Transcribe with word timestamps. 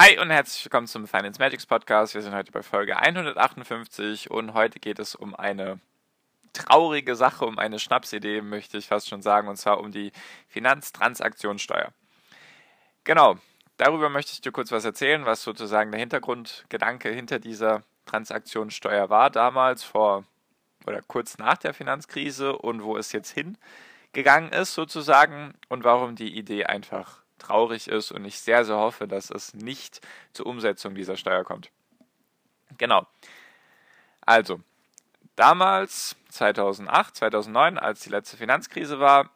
Hi 0.00 0.16
und 0.20 0.30
herzlich 0.30 0.64
willkommen 0.64 0.86
zum 0.86 1.08
Finance 1.08 1.40
Magics 1.40 1.66
Podcast. 1.66 2.14
Wir 2.14 2.22
sind 2.22 2.32
heute 2.32 2.52
bei 2.52 2.62
Folge 2.62 2.98
158 2.98 4.30
und 4.30 4.54
heute 4.54 4.78
geht 4.78 5.00
es 5.00 5.16
um 5.16 5.34
eine 5.34 5.80
traurige 6.52 7.16
Sache, 7.16 7.44
um 7.44 7.58
eine 7.58 7.80
Schnapsidee, 7.80 8.40
möchte 8.40 8.78
ich 8.78 8.86
fast 8.86 9.08
schon 9.08 9.22
sagen, 9.22 9.48
und 9.48 9.56
zwar 9.56 9.80
um 9.80 9.90
die 9.90 10.12
Finanztransaktionssteuer. 10.46 11.92
Genau, 13.02 13.38
darüber 13.76 14.08
möchte 14.08 14.30
ich 14.30 14.40
dir 14.40 14.52
kurz 14.52 14.70
was 14.70 14.84
erzählen, 14.84 15.26
was 15.26 15.42
sozusagen 15.42 15.90
der 15.90 15.98
Hintergrundgedanke 15.98 17.08
hinter 17.08 17.40
dieser 17.40 17.82
Transaktionssteuer 18.06 19.10
war 19.10 19.30
damals 19.30 19.82
vor 19.82 20.22
oder 20.86 21.02
kurz 21.02 21.38
nach 21.38 21.56
der 21.56 21.74
Finanzkrise 21.74 22.56
und 22.56 22.84
wo 22.84 22.96
es 22.96 23.10
jetzt 23.10 23.32
hingegangen 24.18 24.50
ist 24.50 24.74
sozusagen 24.74 25.54
und 25.68 25.84
warum 25.84 26.16
die 26.16 26.36
Idee 26.36 26.64
einfach 26.64 27.20
traurig 27.38 27.86
ist 27.86 28.10
und 28.10 28.24
ich 28.24 28.40
sehr, 28.40 28.64
sehr 28.64 28.76
hoffe, 28.76 29.06
dass 29.06 29.30
es 29.30 29.54
nicht 29.54 30.00
zur 30.32 30.46
Umsetzung 30.46 30.96
dieser 30.96 31.16
Steuer 31.16 31.44
kommt. 31.44 31.70
Genau. 32.78 33.06
Also, 34.22 34.60
damals, 35.36 36.16
2008, 36.30 37.14
2009, 37.14 37.78
als 37.78 38.00
die 38.00 38.10
letzte 38.10 38.36
Finanzkrise 38.36 38.98
war, 38.98 39.30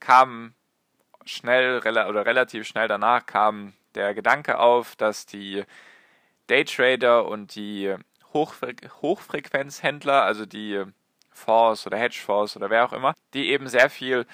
kam 0.00 0.54
schnell 1.26 1.80
oder 1.80 2.24
relativ 2.24 2.66
schnell 2.66 2.88
danach 2.88 3.26
kam 3.26 3.74
der 3.94 4.14
Gedanke 4.14 4.58
auf, 4.58 4.96
dass 4.96 5.26
die 5.26 5.62
Daytrader 6.46 7.26
und 7.26 7.54
die 7.54 7.94
Hochfre 8.32 8.74
Hochfrequenzhändler, 9.02 10.22
also 10.22 10.46
die 10.46 10.86
Fonds 11.32 11.86
oder 11.86 11.98
Hedgefonds 11.98 12.56
oder 12.56 12.70
wer 12.70 12.84
auch 12.84 12.92
immer, 12.92 13.14
die 13.34 13.48
eben 13.48 13.68
sehr 13.68 13.90
viel 13.90 14.26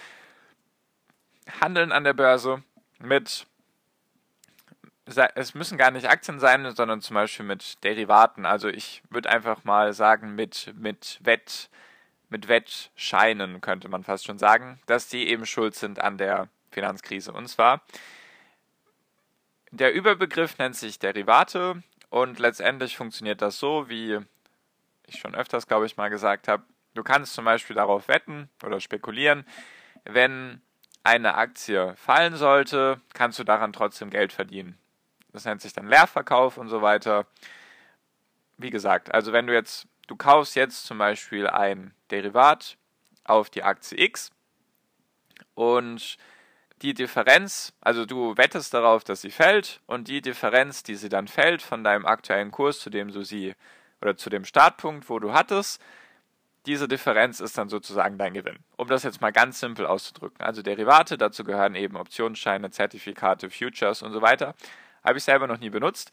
handeln 1.61 1.92
an 1.92 2.05
der 2.05 2.14
Börse 2.14 2.62
mit, 2.98 3.47
es 5.05 5.55
müssen 5.55 5.78
gar 5.78 5.91
nicht 5.91 6.08
Aktien 6.08 6.41
sein, 6.41 6.74
sondern 6.74 7.00
zum 7.00 7.14
Beispiel 7.14 7.47
mit 7.47 7.83
Derivaten. 7.84 8.44
Also 8.44 8.69
ich 8.69 9.02
würde 9.11 9.30
einfach 9.30 9.64
mal 9.64 9.92
sagen, 9.92 10.34
mit, 10.34 10.74
mit 10.77 11.20
Wett, 11.22 11.70
mit 12.28 12.48
Wettscheinen 12.48 13.61
könnte 13.61 13.89
man 13.89 14.02
fast 14.02 14.27
schon 14.27 14.39
sagen, 14.39 14.80
dass 14.86 15.08
die 15.08 15.28
eben 15.28 15.47
schuld 15.47 15.77
sind 15.77 16.00
an 16.00 16.19
der 16.19 16.48
Finanzkrise. 16.70 17.33
Und 17.33 17.47
zwar, 17.47 17.83
der 19.70 19.94
Überbegriff 19.94 20.58
nennt 20.58 20.74
sich 20.74 20.98
Derivate 20.98 21.83
und 22.11 22.39
letztendlich 22.39 22.97
funktioniert 22.97 23.42
das 23.42 23.58
so, 23.58 23.89
wie 23.89 24.19
ich 25.06 25.20
schon 25.20 25.34
öfters, 25.34 25.69
glaube 25.69 25.86
ich, 25.86 25.97
mal 25.97 26.08
gesagt 26.08 26.48
habe. 26.48 26.64
Du 26.97 27.02
kannst 27.02 27.34
zum 27.34 27.44
Beispiel 27.44 27.77
darauf 27.77 28.08
wetten 28.08 28.48
oder 28.64 28.80
spekulieren, 28.80 29.44
wenn 30.05 30.62
eine 31.05 31.34
Aktie 31.34 31.94
fallen 31.97 32.36
sollte, 32.36 33.00
kannst 33.12 33.39
du 33.39 33.44
daran 33.44 33.72
trotzdem 33.72 34.08
Geld 34.08 34.33
verdienen. 34.33 34.78
Das 35.33 35.44
nennt 35.44 35.61
sich 35.61 35.74
dann 35.74 35.89
Leerverkauf 35.89 36.56
und 36.56 36.69
so 36.69 36.80
weiter. 36.80 37.27
Wie 38.56 38.70
gesagt, 38.70 39.14
also 39.14 39.34
wenn 39.34 39.47
du 39.47 39.52
jetzt, 39.52 39.86
du 40.06 40.17
kaufst 40.17 40.56
jetzt 40.56 40.86
zum 40.86 40.97
Beispiel 40.97 41.47
ein 41.47 41.94
Derivat 42.11 42.78
auf 43.24 43.51
die 43.51 43.62
Aktie 43.62 44.01
X 44.01 44.30
und 45.55 46.17
die 46.80 46.95
Differenz, 46.95 47.74
also 47.83 48.06
du 48.06 48.39
wettest 48.39 48.73
darauf, 48.73 49.05
dass 49.05 49.20
sie 49.20 49.30
fällt 49.30 49.83
und 49.86 50.08
die 50.08 50.23
Differenz, 50.23 50.83
die 50.83 50.95
sie 50.95 51.11
dann 51.11 51.29
fällt 51.29 51.61
von 51.61 51.85
deinem 51.85 52.06
aktuellen 52.06 52.51
Kurs, 52.51 52.80
zu 52.80 52.89
dem 52.89 53.12
du 53.12 53.23
sie 53.23 53.55
oder 54.01 54.17
zu 54.17 54.30
dem 54.30 54.46
Startpunkt, 54.46 55.11
wo 55.11 55.18
du 55.18 55.35
hattest, 55.35 55.83
diese 56.67 56.89
Differenz 56.89 57.41
ist 57.41 57.57
dann 57.57 57.69
sozusagen 57.69 58.19
dein 58.19 58.35
Gewinn. 58.35 58.59
Um 58.77 58.89
das 58.89 59.05
jetzt 59.05 59.21
mal 59.21 59.33
ganz 59.33 59.61
simpel 59.61 59.87
auszudrücken. 59.87 60.45
Also 60.45 60.63
Derivate, 60.63 61.17
dazu 61.17 61.45
gehören 61.45 61.75
eben 61.75 61.97
Optionsscheine, 61.97 62.71
Zertifikate, 62.71 63.51
Futures 63.51 64.03
und 64.03 64.13
so 64.13 64.21
weiter. 64.21 64.55
Habe 65.05 65.19
ich 65.19 65.25
selber 65.25 65.47
noch 65.47 65.59
nie 65.59 65.71
benutzt, 65.71 66.11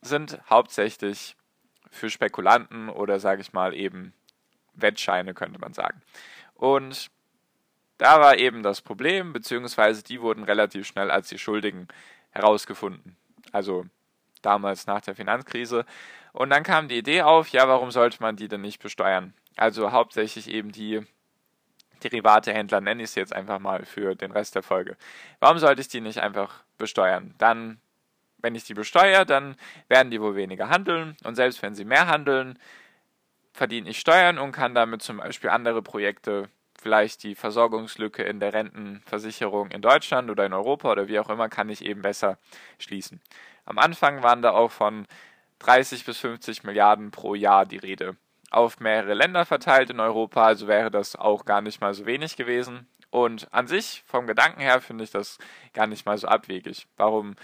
sind 0.00 0.40
hauptsächlich 0.48 1.36
für 1.90 2.08
Spekulanten 2.08 2.88
oder 2.88 3.20
sage 3.20 3.42
ich 3.42 3.52
mal 3.52 3.74
eben 3.74 4.14
Wettscheine, 4.74 5.34
könnte 5.34 5.60
man 5.60 5.74
sagen. 5.74 6.00
Und 6.54 7.10
da 7.98 8.20
war 8.20 8.38
eben 8.38 8.62
das 8.62 8.80
Problem, 8.80 9.32
beziehungsweise 9.32 10.02
die 10.02 10.20
wurden 10.20 10.44
relativ 10.44 10.86
schnell 10.86 11.10
als 11.10 11.28
die 11.28 11.38
Schuldigen 11.38 11.86
herausgefunden. 12.30 13.16
Also 13.52 13.84
damals 14.40 14.86
nach 14.86 15.02
der 15.02 15.14
Finanzkrise. 15.14 15.84
Und 16.32 16.50
dann 16.50 16.62
kam 16.62 16.88
die 16.88 16.98
Idee 16.98 17.22
auf, 17.22 17.48
ja, 17.48 17.68
warum 17.68 17.90
sollte 17.90 18.22
man 18.22 18.36
die 18.36 18.48
denn 18.48 18.62
nicht 18.62 18.82
besteuern? 18.82 19.34
Also 19.56 19.92
hauptsächlich 19.92 20.48
eben 20.48 20.72
die 20.72 21.00
Derivatehändler, 22.02 22.80
nenne 22.80 23.02
ich 23.02 23.10
es 23.10 23.14
jetzt 23.14 23.34
einfach 23.34 23.58
mal 23.58 23.84
für 23.84 24.14
den 24.14 24.32
Rest 24.32 24.54
der 24.54 24.62
Folge. 24.62 24.96
Warum 25.40 25.58
sollte 25.58 25.80
ich 25.80 25.88
die 25.88 26.00
nicht 26.00 26.18
einfach 26.18 26.62
besteuern? 26.78 27.34
Dann, 27.38 27.80
wenn 28.38 28.54
ich 28.54 28.64
die 28.64 28.74
besteuere, 28.74 29.24
dann 29.24 29.56
werden 29.88 30.10
die 30.10 30.20
wohl 30.20 30.34
weniger 30.34 30.68
handeln 30.68 31.16
und 31.24 31.36
selbst 31.36 31.62
wenn 31.62 31.74
sie 31.74 31.84
mehr 31.84 32.08
handeln, 32.08 32.58
verdiene 33.52 33.90
ich 33.90 34.00
Steuern 34.00 34.38
und 34.38 34.52
kann 34.52 34.74
damit 34.74 35.02
zum 35.02 35.18
Beispiel 35.18 35.50
andere 35.50 35.82
Projekte, 35.82 36.48
vielleicht 36.80 37.22
die 37.22 37.36
Versorgungslücke 37.36 38.24
in 38.24 38.40
der 38.40 38.52
Rentenversicherung 38.52 39.70
in 39.70 39.82
Deutschland 39.82 40.30
oder 40.30 40.44
in 40.44 40.52
Europa 40.52 40.90
oder 40.90 41.06
wie 41.06 41.20
auch 41.20 41.30
immer, 41.30 41.48
kann 41.48 41.68
ich 41.68 41.84
eben 41.84 42.02
besser 42.02 42.38
schließen. 42.78 43.20
Am 43.64 43.78
Anfang 43.78 44.24
waren 44.24 44.42
da 44.42 44.50
auch 44.50 44.72
von 44.72 45.06
30 45.60 46.04
bis 46.04 46.18
50 46.18 46.64
Milliarden 46.64 47.12
pro 47.12 47.36
Jahr 47.36 47.66
die 47.66 47.76
Rede 47.76 48.16
auf 48.52 48.80
mehrere 48.80 49.14
Länder 49.14 49.44
verteilt 49.46 49.90
in 49.90 50.00
Europa, 50.00 50.44
also 50.44 50.68
wäre 50.68 50.90
das 50.90 51.16
auch 51.16 51.44
gar 51.44 51.60
nicht 51.60 51.80
mal 51.80 51.94
so 51.94 52.06
wenig 52.06 52.36
gewesen. 52.36 52.86
Und 53.10 53.52
an 53.52 53.66
sich, 53.66 54.02
vom 54.06 54.26
Gedanken 54.26 54.60
her, 54.60 54.80
finde 54.80 55.04
ich 55.04 55.10
das 55.10 55.38
gar 55.74 55.86
nicht 55.86 56.06
mal 56.06 56.16
so 56.16 56.28
abwegig. 56.28 56.86
Warum, 56.96 57.34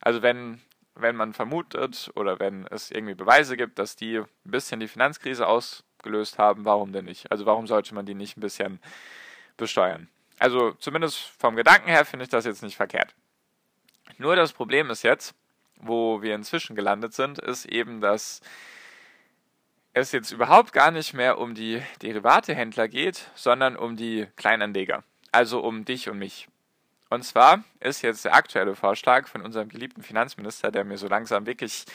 also 0.00 0.22
wenn, 0.22 0.60
wenn 0.94 1.16
man 1.16 1.34
vermutet 1.34 2.10
oder 2.14 2.38
wenn 2.38 2.66
es 2.66 2.90
irgendwie 2.90 3.14
Beweise 3.14 3.56
gibt, 3.56 3.78
dass 3.78 3.96
die 3.96 4.18
ein 4.18 4.26
bisschen 4.44 4.80
die 4.80 4.88
Finanzkrise 4.88 5.46
ausgelöst 5.46 6.38
haben, 6.38 6.64
warum 6.64 6.92
denn 6.92 7.04
nicht? 7.04 7.30
Also 7.30 7.46
warum 7.46 7.66
sollte 7.66 7.94
man 7.94 8.06
die 8.06 8.14
nicht 8.14 8.36
ein 8.36 8.40
bisschen 8.40 8.80
besteuern? 9.56 10.08
Also 10.38 10.72
zumindest 10.72 11.18
vom 11.18 11.56
Gedanken 11.56 11.88
her 11.88 12.04
finde 12.04 12.24
ich 12.24 12.30
das 12.30 12.44
jetzt 12.44 12.62
nicht 12.62 12.76
verkehrt. 12.76 13.14
Nur 14.16 14.36
das 14.36 14.52
Problem 14.52 14.90
ist 14.90 15.02
jetzt, 15.02 15.34
wo 15.76 16.22
wir 16.22 16.34
inzwischen 16.34 16.74
gelandet 16.74 17.12
sind, 17.12 17.38
ist 17.38 17.66
eben, 17.66 18.00
dass 18.00 18.40
es 20.00 20.12
jetzt 20.12 20.32
überhaupt 20.32 20.72
gar 20.72 20.90
nicht 20.90 21.14
mehr 21.14 21.38
um 21.38 21.54
die 21.54 21.82
Derivatehändler 22.02 22.88
geht, 22.88 23.30
sondern 23.34 23.76
um 23.76 23.96
die 23.96 24.26
Kleinanleger, 24.36 25.04
also 25.32 25.60
um 25.60 25.84
dich 25.84 26.08
und 26.08 26.18
mich. 26.18 26.48
Und 27.10 27.24
zwar 27.24 27.64
ist 27.80 28.02
jetzt 28.02 28.24
der 28.24 28.34
aktuelle 28.34 28.74
Vorschlag 28.74 29.28
von 29.28 29.42
unserem 29.42 29.68
geliebten 29.68 30.02
Finanzminister, 30.02 30.70
der 30.70 30.84
mir 30.84 30.98
so 30.98 31.08
langsam 31.08 31.46
wirklich, 31.46 31.86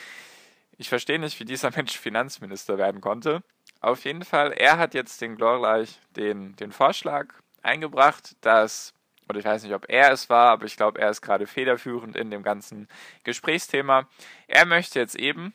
ich 0.76 0.88
verstehe 0.88 1.18
nicht, 1.18 1.38
wie 1.38 1.44
dieser 1.44 1.70
Mensch 1.76 1.98
Finanzminister 1.98 2.78
werden 2.78 3.00
konnte. 3.00 3.42
Auf 3.80 4.04
jeden 4.04 4.24
Fall, 4.24 4.52
er 4.52 4.78
hat 4.78 4.94
jetzt 4.94 5.20
den 5.20 5.36
Glorreich 5.36 6.00
den, 6.16 6.56
den 6.56 6.72
Vorschlag 6.72 7.26
eingebracht, 7.62 8.34
dass, 8.40 8.92
oder 9.28 9.38
ich 9.38 9.44
weiß 9.44 9.62
nicht, 9.62 9.74
ob 9.74 9.88
er 9.88 10.10
es 10.10 10.28
war, 10.30 10.50
aber 10.50 10.64
ich 10.64 10.76
glaube, 10.76 11.00
er 11.00 11.10
ist 11.10 11.22
gerade 11.22 11.46
federführend 11.46 12.16
in 12.16 12.30
dem 12.30 12.42
ganzen 12.42 12.88
Gesprächsthema. 13.22 14.08
Er 14.48 14.64
möchte 14.64 14.98
jetzt 14.98 15.16
eben 15.16 15.54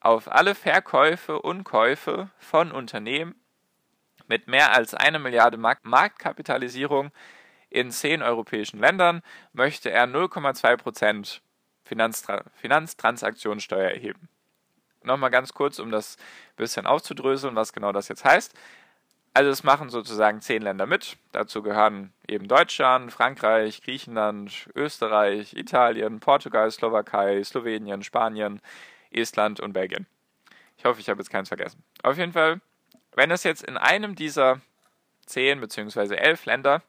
auf 0.00 0.30
alle 0.30 0.54
Verkäufe 0.54 1.40
und 1.40 1.64
Käufe 1.64 2.30
von 2.38 2.72
Unternehmen 2.72 3.34
mit 4.28 4.48
mehr 4.48 4.74
als 4.74 4.94
eine 4.94 5.18
Milliarde 5.18 5.56
Mark 5.56 5.84
Marktkapitalisierung 5.84 7.10
in 7.70 7.90
zehn 7.90 8.22
europäischen 8.22 8.78
Ländern 8.78 9.22
möchte 9.52 9.90
er 9.90 10.06
0,2% 10.06 11.40
Finanztra 11.84 12.44
Finanztransaktionssteuer 12.54 13.90
erheben. 13.90 14.28
Nochmal 15.02 15.30
ganz 15.30 15.52
kurz, 15.52 15.78
um 15.78 15.90
das 15.90 16.16
ein 16.16 16.56
bisschen 16.56 16.86
aufzudröseln, 16.86 17.54
was 17.54 17.72
genau 17.72 17.92
das 17.92 18.08
jetzt 18.08 18.24
heißt. 18.24 18.54
Also 19.34 19.50
es 19.50 19.62
machen 19.62 19.90
sozusagen 19.90 20.40
zehn 20.40 20.62
Länder 20.62 20.86
mit. 20.86 21.18
Dazu 21.32 21.62
gehören 21.62 22.12
eben 22.26 22.48
Deutschland, 22.48 23.12
Frankreich, 23.12 23.82
Griechenland, 23.82 24.70
Österreich, 24.74 25.54
Italien, 25.54 26.20
Portugal, 26.20 26.70
Slowakei, 26.70 27.44
Slowenien, 27.44 28.02
Spanien, 28.02 28.62
Estland 29.16 29.60
und 29.60 29.72
Belgien. 29.72 30.06
Ich 30.78 30.84
hoffe, 30.84 31.00
ich 31.00 31.08
habe 31.08 31.20
jetzt 31.20 31.30
keins 31.30 31.48
vergessen. 31.48 31.82
Auf 32.02 32.18
jeden 32.18 32.32
Fall, 32.32 32.60
wenn 33.14 33.30
es 33.30 33.44
jetzt 33.44 33.64
in 33.64 33.76
einem 33.76 34.14
dieser 34.14 34.60
zehn 35.24 35.60
bzw. 35.60 36.14
elf 36.14 36.44
Länder 36.44 36.82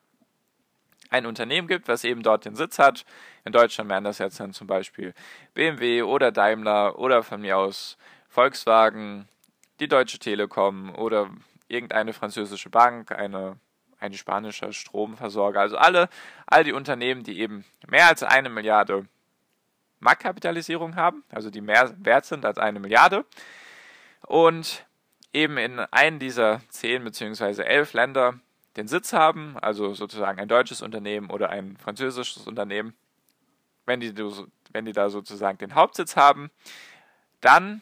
ein 1.09 1.25
Unternehmen 1.25 1.68
gibt, 1.68 1.88
was 1.88 2.03
eben 2.03 2.21
dort 2.21 2.45
den 2.45 2.56
Sitz 2.56 2.79
hat. 2.79 3.06
In 3.45 3.51
Deutschland 3.53 3.89
wären 3.89 4.03
das 4.03 4.18
jetzt 4.18 4.39
dann 4.39 4.53
zum 4.53 4.68
Beispiel 4.68 5.13
BMW 5.53 6.01
oder 6.01 6.31
Daimler 6.31 7.00
oder 7.00 7.24
von 7.24 7.41
mir 7.41 7.57
aus 7.57 7.97
Volkswagen, 8.27 9.27
die 9.80 9.88
Deutsche 9.88 10.19
Telekom 10.19 10.94
oder 10.95 11.30
irgendeine 11.68 12.13
französische 12.13 12.69
Bank, 12.69 13.12
eine, 13.12 13.57
ein 14.00 14.13
spanischer 14.13 14.73
Stromversorger. 14.73 15.62
Also 15.62 15.77
alle, 15.77 16.09
all 16.45 16.63
die 16.63 16.73
Unternehmen, 16.73 17.23
die 17.23 17.39
eben 17.39 17.63
mehr 17.88 18.07
als 18.07 18.23
eine 18.23 18.50
Milliarde 18.50 19.06
Marktkapitalisierung 19.99 20.95
haben, 20.95 21.23
also 21.29 21.49
die 21.49 21.61
mehr 21.61 21.94
wert 21.97 22.25
sind 22.25 22.45
als 22.45 22.57
eine 22.57 22.79
Milliarde. 22.79 23.25
Und 24.21 24.85
eben 25.33 25.57
in 25.57 25.79
einem 25.79 26.19
dieser 26.19 26.61
zehn 26.69 27.03
bzw. 27.03 27.63
elf 27.63 27.94
Länder 27.94 28.39
den 28.75 28.88
Sitz 28.88 29.13
haben, 29.13 29.57
also 29.59 29.94
sozusagen 29.94 30.39
ein 30.39 30.47
deutsches 30.47 30.81
Unternehmen 30.81 31.29
oder 31.29 31.49
ein 31.49 31.77
französisches 31.77 32.47
Unternehmen, 32.47 32.94
wenn 33.85 33.99
die, 33.99 34.13
wenn 34.71 34.85
die 34.85 34.94
da 34.94 35.09
sozusagen 35.09 35.57
den 35.57 35.75
Hauptsitz 35.75 36.15
haben, 36.15 36.51
dann 37.41 37.81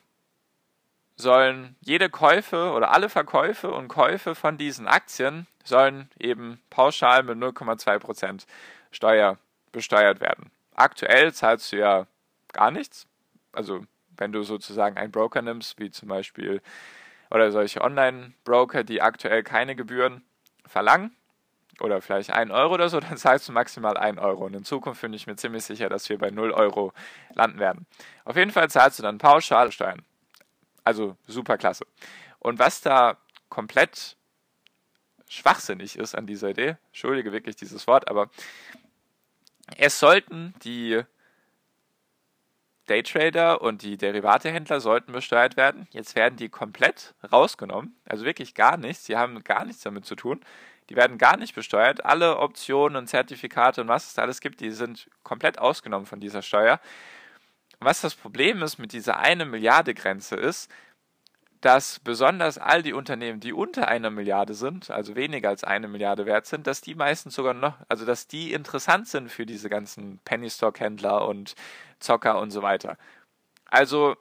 sollen 1.18 1.76
jede 1.82 2.10
Käufe 2.10 2.72
oder 2.72 2.92
alle 2.92 3.10
Verkäufe 3.10 3.72
und 3.72 3.88
Käufe 3.88 4.36
von 4.36 4.58
diesen 4.58 4.88
Aktien 4.88 5.48
sollen 5.64 6.10
eben 6.20 6.62
pauschal 6.70 7.24
mit 7.24 7.38
0,2% 7.38 8.46
Steuer 8.92 9.38
besteuert 9.72 10.20
werden. 10.22 10.52
Aktuell 10.76 11.34
zahlst 11.34 11.72
du 11.72 11.78
ja 11.78 12.08
gar 12.52 12.72
nichts. 12.72 13.08
Also 13.52 13.86
wenn 14.18 14.32
du 14.32 14.44
sozusagen 14.44 14.98
einen 14.98 15.12
Broker 15.12 15.42
nimmst, 15.42 15.80
wie 15.80 15.90
zum 15.90 16.10
Beispiel 16.10 16.62
oder 17.32 17.52
solche 17.52 17.82
Online-Broker, 17.82 18.84
die 18.84 19.02
aktuell 19.02 19.44
keine 19.44 19.76
Gebühren 19.76 20.24
verlangen 20.66 21.16
oder 21.80 22.02
vielleicht 22.02 22.32
1 22.32 22.52
Euro 22.52 22.74
oder 22.74 22.90
so, 22.90 23.00
dann 23.02 23.18
zahlst 23.18 23.48
du 23.48 23.52
maximal 23.52 23.98
1 23.98 24.20
Euro. 24.20 24.46
Und 24.46 24.56
in 24.56 24.64
Zukunft 24.64 25.02
bin 25.02 25.14
ich 25.14 25.28
mir 25.28 25.36
ziemlich 25.36 25.64
sicher, 25.64 25.90
dass 25.90 26.08
wir 26.10 26.18
bei 26.18 26.30
0 26.30 26.52
Euro 26.52 26.94
landen 27.34 27.60
werden. 27.60 27.86
Auf 28.26 28.36
jeden 28.36 28.52
Fall 28.52 28.70
zahlst 28.70 29.00
du 29.00 29.04
dann 29.04 29.18
pauschal 29.18 29.72
Steuern. 29.72 30.02
Also 30.84 31.18
super 31.26 31.58
klasse. 31.58 31.86
Und 32.40 32.60
was 32.60 32.82
da 32.82 33.18
komplett 33.50 34.18
schwachsinnig 35.28 35.98
ist 35.98 36.16
an 36.16 36.28
dieser 36.28 36.50
Idee, 36.50 36.78
entschuldige 36.88 37.32
wirklich 37.32 37.56
dieses 37.56 37.88
Wort, 37.88 38.08
aber 38.08 38.30
es 39.78 40.00
sollten 40.00 40.54
die 40.64 41.02
Daytrader 42.86 43.62
und 43.62 43.82
die 43.82 43.98
Derivatehändler 43.98 44.80
sollten 44.80 45.12
besteuert 45.12 45.58
werden. 45.58 45.88
Jetzt 45.92 46.16
werden 46.16 46.38
die 46.38 46.50
komplett 46.50 47.16
rausgenommen, 47.32 47.96
also 48.06 48.26
wirklich 48.26 48.54
gar 48.54 48.78
nichts. 48.78 49.06
Die 49.06 49.18
haben 49.18 49.44
gar 49.44 49.66
nichts 49.66 49.82
damit 49.82 50.06
zu 50.06 50.16
tun. 50.16 50.42
Die 50.90 50.96
werden 50.96 51.18
gar 51.18 51.36
nicht 51.38 51.56
besteuert. 51.56 52.06
Alle 52.06 52.38
Optionen 52.38 52.96
und 52.96 53.08
Zertifikate 53.08 53.82
und 53.82 53.88
was 53.88 54.08
es 54.08 54.14
da 54.14 54.22
alles 54.22 54.40
gibt, 54.40 54.60
die 54.60 54.70
sind 54.70 55.10
komplett 55.24 55.58
ausgenommen 55.58 56.06
von 56.06 56.20
dieser 56.20 56.44
Steuer. 56.44 56.80
Was 57.80 58.02
das 58.02 58.14
Problem 58.14 58.62
ist 58.62 58.78
mit 58.78 58.94
dieser 58.94 59.18
eine 59.18 59.46
Milliarde 59.46 59.96
Grenze 59.96 60.36
ist, 60.36 60.70
dass 61.66 61.98
besonders 61.98 62.60
all 62.60 62.84
die 62.84 62.94
Unternehmen, 62.94 63.40
die 63.40 63.52
unter 63.52 63.88
einer 63.88 64.12
Milliarde 64.12 64.54
sind, 64.54 64.92
also 64.92 65.16
weniger 65.16 65.50
als 65.50 65.64
eine 65.64 65.88
Milliarde 65.88 66.28
wert 66.28 66.46
sind, 66.46 66.68
dass 66.68 66.80
die 66.80 66.94
meistens 66.94 67.34
sogar 67.34 67.56
noch, 67.56 67.74
also 67.90 68.06
dass 68.06 68.28
die 68.28 68.54
interessant 68.54 69.08
sind 69.08 69.32
für 69.32 69.48
diese 69.48 69.68
ganzen 69.68 70.20
Penny 70.26 70.48
Stock 70.52 70.80
Händler 70.80 71.28
und 71.28 71.56
Zocker 72.00 72.40
und 72.40 72.52
so 72.52 72.62
weiter. 72.62 73.00
Also 73.66 74.16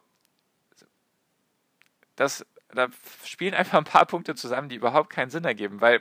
das, 2.17 2.47
da 2.73 2.89
spielen 3.27 3.53
einfach 3.53 3.77
ein 3.77 3.85
paar 3.85 4.07
Punkte 4.07 4.35
zusammen, 4.35 4.71
die 4.71 4.77
überhaupt 4.77 5.11
keinen 5.11 5.29
Sinn 5.29 5.45
ergeben, 5.45 5.83
weil 5.83 6.01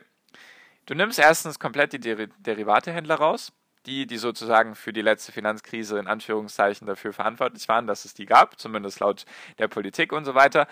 du 0.85 0.95
nimmst 0.95 1.19
erstens 1.19 1.59
komplett 1.59 1.91
die 1.91 1.99
Der 1.99 2.27
Derivatehändler 2.37 3.15
raus, 3.15 3.51
die, 3.85 4.07
die 4.07 4.17
sozusagen 4.17 4.75
für 4.75 4.93
die 4.93 5.01
letzte 5.01 5.33
Finanzkrise 5.33 5.99
in 5.99 6.07
Anführungszeichen 6.07 6.87
dafür 6.87 7.11
verantwortlich 7.11 7.67
waren, 7.67 7.85
dass 7.85 8.05
es 8.05 8.13
die 8.13 8.27
gab, 8.27 8.57
zumindest 8.57 9.01
laut 9.01 9.25
der 9.59 9.67
Politik 9.67 10.13
und 10.13 10.23
so 10.23 10.35
weiter 10.35 10.69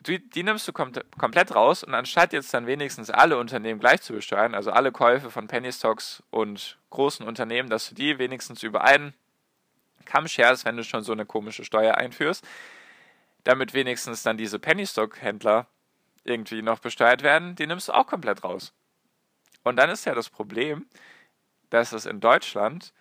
die, 0.00 0.28
die 0.28 0.42
nimmst 0.42 0.66
du 0.68 0.72
kom 0.72 0.92
komplett 1.18 1.54
raus 1.54 1.82
und 1.82 1.94
anstatt 1.94 2.32
jetzt 2.32 2.52
dann 2.54 2.66
wenigstens 2.66 3.10
alle 3.10 3.38
Unternehmen 3.38 3.80
gleich 3.80 4.02
zu 4.02 4.12
besteuern, 4.12 4.54
also 4.54 4.70
alle 4.70 4.92
Käufe 4.92 5.30
von 5.30 5.48
Penny 5.48 5.72
Stocks 5.72 6.22
und 6.30 6.78
großen 6.90 7.26
Unternehmen, 7.26 7.68
dass 7.68 7.88
du 7.88 7.94
die 7.94 8.18
wenigstens 8.18 8.62
über 8.62 8.82
einen 8.84 9.14
Kamm 10.04 10.28
scherst, 10.28 10.64
wenn 10.64 10.76
du 10.76 10.84
schon 10.84 11.02
so 11.02 11.12
eine 11.12 11.26
komische 11.26 11.64
Steuer 11.64 11.96
einführst, 11.96 12.46
damit 13.44 13.74
wenigstens 13.74 14.22
dann 14.22 14.38
diese 14.38 14.58
Penny 14.58 14.86
Stock 14.86 15.20
Händler 15.20 15.66
irgendwie 16.24 16.62
noch 16.62 16.78
besteuert 16.78 17.22
werden, 17.22 17.54
die 17.54 17.66
nimmst 17.66 17.88
du 17.88 17.92
auch 17.92 18.06
komplett 18.06 18.44
raus. 18.44 18.72
Und 19.64 19.76
dann 19.76 19.90
ist 19.90 20.04
ja 20.04 20.14
das 20.14 20.30
Problem, 20.30 20.86
dass 21.70 21.92
es 21.92 22.06
in 22.06 22.20
Deutschland 22.20 22.92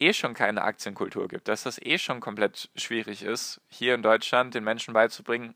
eh 0.00 0.12
schon 0.12 0.34
keine 0.34 0.62
Aktienkultur 0.62 1.28
gibt, 1.28 1.48
dass 1.48 1.62
das 1.62 1.80
eh 1.80 1.98
schon 1.98 2.20
komplett 2.20 2.70
schwierig 2.76 3.22
ist, 3.22 3.60
hier 3.68 3.94
in 3.94 4.02
Deutschland 4.02 4.54
den 4.54 4.64
Menschen 4.64 4.94
beizubringen, 4.94 5.54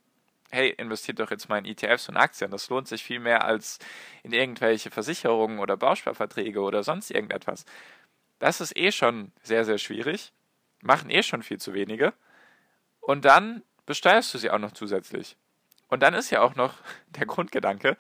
hey, 0.50 0.70
investiert 0.70 1.20
doch 1.20 1.30
jetzt 1.30 1.48
mal 1.48 1.58
in 1.58 1.64
ETFs 1.64 2.08
und 2.08 2.16
Aktien. 2.16 2.50
Das 2.50 2.68
lohnt 2.68 2.88
sich 2.88 3.04
viel 3.04 3.20
mehr 3.20 3.44
als 3.44 3.78
in 4.22 4.32
irgendwelche 4.32 4.90
Versicherungen 4.90 5.58
oder 5.60 5.76
Bausparverträge 5.76 6.60
oder 6.60 6.82
sonst 6.82 7.10
irgendetwas. 7.10 7.64
Das 8.38 8.60
ist 8.60 8.76
eh 8.76 8.90
schon 8.90 9.32
sehr, 9.42 9.64
sehr 9.64 9.78
schwierig. 9.78 10.32
Machen 10.82 11.10
eh 11.10 11.22
schon 11.22 11.42
viel 11.42 11.58
zu 11.58 11.74
wenige. 11.74 12.14
Und 13.00 13.24
dann 13.24 13.62
besteuerst 13.86 14.32
du 14.34 14.38
sie 14.38 14.50
auch 14.50 14.58
noch 14.58 14.72
zusätzlich. 14.72 15.36
Und 15.88 16.02
dann 16.02 16.14
ist 16.14 16.30
ja 16.30 16.40
auch 16.40 16.54
noch 16.54 16.74
der 17.08 17.26
Grundgedanke 17.26 17.96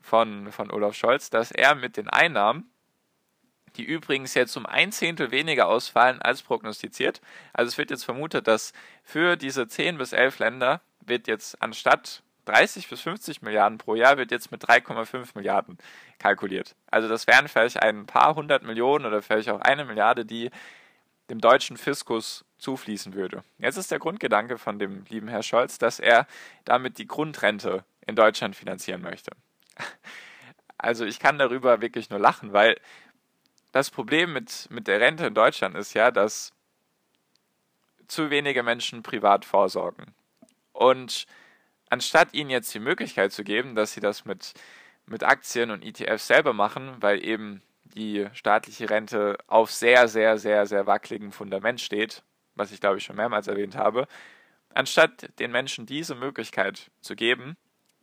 von, 0.00 0.50
von 0.50 0.70
Olaf 0.70 0.94
Scholz, 0.94 1.30
dass 1.30 1.50
er 1.50 1.74
mit 1.74 1.96
den 1.96 2.08
Einnahmen 2.08 2.70
die 3.76 3.84
übrigens 3.84 4.34
jetzt 4.34 4.56
um 4.56 4.66
ein 4.66 4.92
Zehntel 4.92 5.30
weniger 5.30 5.68
ausfallen 5.68 6.22
als 6.22 6.42
prognostiziert. 6.42 7.20
Also 7.52 7.68
es 7.68 7.78
wird 7.78 7.90
jetzt 7.90 8.04
vermutet, 8.04 8.46
dass 8.46 8.72
für 9.02 9.36
diese 9.36 9.66
10 9.66 9.98
bis 9.98 10.12
11 10.12 10.38
Länder 10.38 10.80
wird 11.00 11.26
jetzt 11.26 11.60
anstatt 11.60 12.22
30 12.46 12.88
bis 12.88 13.00
50 13.00 13.42
Milliarden 13.42 13.78
pro 13.78 13.94
Jahr 13.94 14.18
wird 14.18 14.30
jetzt 14.30 14.50
mit 14.50 14.62
3,5 14.64 15.30
Milliarden 15.34 15.78
kalkuliert. 16.18 16.74
Also 16.90 17.08
das 17.08 17.26
wären 17.26 17.48
vielleicht 17.48 17.82
ein 17.82 18.06
paar 18.06 18.34
hundert 18.34 18.62
Millionen 18.62 19.06
oder 19.06 19.22
vielleicht 19.22 19.48
auch 19.48 19.60
eine 19.60 19.84
Milliarde, 19.84 20.24
die 20.24 20.50
dem 21.30 21.40
deutschen 21.40 21.76
Fiskus 21.76 22.44
zufließen 22.58 23.14
würde. 23.14 23.42
Jetzt 23.58 23.78
ist 23.78 23.90
der 23.90 23.98
Grundgedanke 23.98 24.58
von 24.58 24.78
dem 24.78 25.04
lieben 25.08 25.28
Herr 25.28 25.42
Scholz, 25.42 25.78
dass 25.78 25.98
er 25.98 26.26
damit 26.64 26.98
die 26.98 27.06
Grundrente 27.06 27.84
in 28.06 28.14
Deutschland 28.14 28.56
finanzieren 28.56 29.00
möchte. 29.00 29.30
Also 30.76 31.06
ich 31.06 31.18
kann 31.18 31.38
darüber 31.38 31.80
wirklich 31.80 32.10
nur 32.10 32.18
lachen, 32.18 32.52
weil 32.52 32.76
das 33.74 33.90
Problem 33.90 34.32
mit, 34.32 34.68
mit 34.70 34.86
der 34.86 35.00
Rente 35.00 35.26
in 35.26 35.34
Deutschland 35.34 35.74
ist 35.74 35.94
ja, 35.94 36.12
dass 36.12 36.52
zu 38.06 38.30
wenige 38.30 38.62
Menschen 38.62 39.02
privat 39.02 39.44
vorsorgen. 39.44 40.14
Und 40.72 41.26
anstatt 41.90 42.34
ihnen 42.34 42.50
jetzt 42.50 42.72
die 42.72 42.78
Möglichkeit 42.78 43.32
zu 43.32 43.42
geben, 43.42 43.74
dass 43.74 43.92
sie 43.92 44.00
das 44.00 44.26
mit, 44.26 44.54
mit 45.06 45.24
Aktien 45.24 45.72
und 45.72 45.84
ETFs 45.84 46.28
selber 46.28 46.52
machen, 46.52 46.98
weil 47.00 47.24
eben 47.24 47.62
die 47.82 48.28
staatliche 48.32 48.90
Rente 48.90 49.38
auf 49.48 49.72
sehr, 49.72 50.06
sehr, 50.06 50.38
sehr, 50.38 50.66
sehr 50.66 50.86
wackeligem 50.86 51.32
Fundament 51.32 51.80
steht, 51.80 52.22
was 52.54 52.70
ich 52.70 52.80
glaube 52.80 52.98
ich 52.98 53.04
schon 53.04 53.16
mehrmals 53.16 53.48
erwähnt 53.48 53.74
habe, 53.74 54.06
anstatt 54.72 55.36
den 55.40 55.50
Menschen 55.50 55.84
diese 55.84 56.14
Möglichkeit 56.14 56.92
zu 57.00 57.16
geben, 57.16 57.56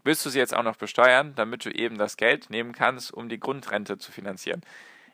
willst 0.04 0.26
du 0.26 0.30
sie 0.30 0.40
jetzt 0.40 0.54
auch 0.54 0.64
noch 0.64 0.76
besteuern, 0.76 1.34
damit 1.36 1.64
du 1.64 1.70
eben 1.70 1.98
das 1.98 2.18
Geld 2.18 2.50
nehmen 2.50 2.74
kannst, 2.74 3.14
um 3.14 3.30
die 3.30 3.40
Grundrente 3.40 3.98
zu 3.98 4.12
finanzieren. 4.12 4.62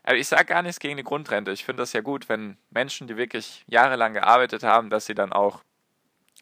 Aber 0.08 0.16
ich 0.16 0.30
sage 0.30 0.46
gar 0.46 0.62
nichts 0.62 0.80
gegen 0.80 0.96
die 0.96 1.04
Grundrente. 1.04 1.52
Ich 1.52 1.66
finde 1.66 1.82
das 1.82 1.92
ja 1.92 2.00
gut, 2.00 2.30
wenn 2.30 2.56
Menschen, 2.70 3.08
die 3.08 3.18
wirklich 3.18 3.66
jahrelang 3.68 4.14
gearbeitet 4.14 4.64
haben, 4.64 4.90
dass 4.90 5.06
sie 5.06 5.16
dann 5.16 5.34
auch 5.34 5.64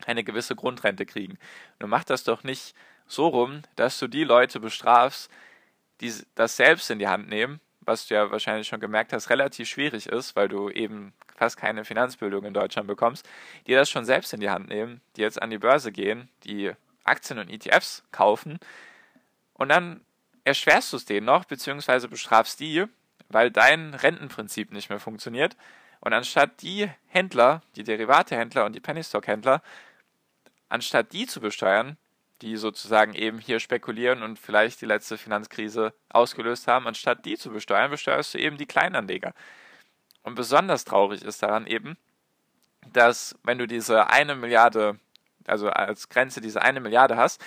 eine 0.05 0.23
gewisse 0.23 0.55
Grundrente 0.55 1.07
kriegen. 1.07 1.39
Nur 1.79 1.89
mach 1.89 2.03
das 2.03 2.23
doch 2.23 2.43
nicht 2.43 2.75
so 3.07 3.27
rum, 3.27 3.63
dass 3.75 3.97
du 3.97 4.07
die 4.07 4.23
Leute 4.23 4.59
bestrafst, 4.59 5.31
die 5.99 6.13
das 6.35 6.57
selbst 6.57 6.91
in 6.91 6.99
die 6.99 7.07
Hand 7.07 7.27
nehmen, 7.27 7.59
was 7.79 8.05
du 8.05 8.13
ja 8.13 8.29
wahrscheinlich 8.29 8.67
schon 8.67 8.79
gemerkt 8.79 9.13
hast, 9.13 9.31
relativ 9.31 9.67
schwierig 9.67 10.05
ist, 10.05 10.35
weil 10.35 10.47
du 10.47 10.69
eben 10.69 11.13
fast 11.35 11.57
keine 11.57 11.85
Finanzbildung 11.85 12.45
in 12.45 12.53
Deutschland 12.53 12.87
bekommst, 12.87 13.27
die 13.65 13.73
das 13.73 13.89
schon 13.89 14.05
selbst 14.05 14.31
in 14.31 14.41
die 14.41 14.51
Hand 14.51 14.69
nehmen, 14.69 15.01
die 15.15 15.21
jetzt 15.21 15.41
an 15.41 15.49
die 15.49 15.57
Börse 15.57 15.91
gehen, 15.91 16.29
die 16.43 16.71
Aktien 17.03 17.39
und 17.39 17.49
ETFs 17.49 18.03
kaufen 18.11 18.59
und 19.53 19.69
dann 19.69 20.01
erschwerst 20.43 20.93
du 20.93 20.97
es 20.97 21.05
denen 21.05 21.25
noch, 21.25 21.45
beziehungsweise 21.45 22.07
bestrafst 22.07 22.59
die, 22.59 22.85
weil 23.29 23.51
dein 23.51 23.93
Rentenprinzip 23.93 24.71
nicht 24.71 24.89
mehr 24.89 24.99
funktioniert. 24.99 25.55
Und 25.99 26.13
anstatt 26.13 26.61
die 26.61 26.89
Händler, 27.07 27.61
die 27.75 27.83
Derivatehändler 27.83 28.65
und 28.65 28.75
die 28.75 28.79
Pennystock-Händler, 28.79 29.61
anstatt 30.69 31.13
die 31.13 31.25
zu 31.25 31.39
besteuern, 31.41 31.97
die 32.41 32.57
sozusagen 32.57 33.13
eben 33.13 33.39
hier 33.39 33.59
spekulieren 33.59 34.21
und 34.21 34.37
vielleicht 34.37 34.81
die 34.81 34.85
letzte 34.85 35.17
Finanzkrise 35.17 35.93
ausgelöst 36.09 36.67
haben, 36.67 36.87
anstatt 36.87 37.25
die 37.25 37.37
zu 37.37 37.49
besteuern, 37.49 37.91
besteuerst 37.91 38.33
du 38.33 38.39
eben 38.39 38.57
die 38.57 38.65
Kleinanleger. 38.65 39.33
Und 40.21 40.35
besonders 40.35 40.85
traurig 40.85 41.23
ist 41.23 41.41
daran 41.43 41.65
eben, 41.65 41.97
dass 42.91 43.35
wenn 43.43 43.57
du 43.57 43.67
diese 43.67 44.09
eine 44.09 44.35
Milliarde, 44.35 44.99
also 45.47 45.69
als 45.69 46.09
Grenze 46.09 46.41
diese 46.41 46.61
eine 46.61 46.81
Milliarde 46.81 47.15
hast, 47.15 47.43